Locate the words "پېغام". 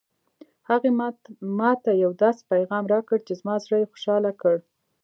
2.51-2.85